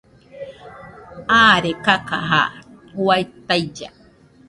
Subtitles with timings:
[1.39, 2.41] Aare kakaja
[2.93, 3.89] juaɨ tailla